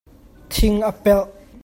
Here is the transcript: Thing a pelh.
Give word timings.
Thing 0.49 0.77
a 0.89 0.91
pelh. 1.03 1.27